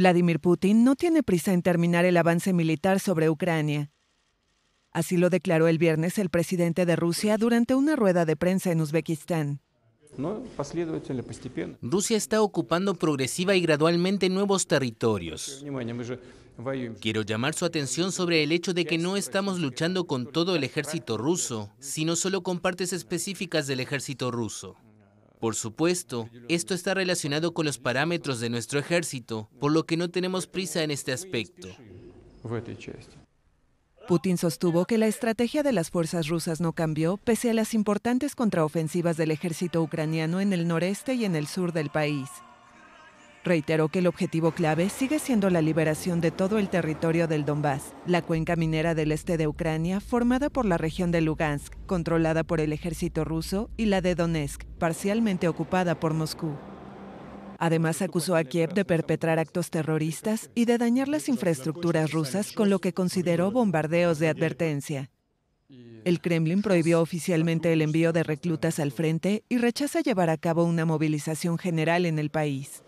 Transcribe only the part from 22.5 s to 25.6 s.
partes específicas del ejército ruso. Por